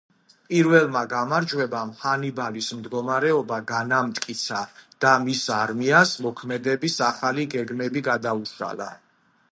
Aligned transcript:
პირველმა 0.51 1.01
გამარჯვებამ 1.09 1.91
ჰანიბალის 1.99 2.69
მდგომარეობა 2.79 3.59
განამტკიცა 3.73 4.63
და 5.05 5.13
მის 5.29 5.45
არმიას 5.59 6.17
მოქმედების 6.27 6.99
ახალი 7.13 7.49
გეგმები 7.57 8.05
გადაუშალა. 8.13 8.93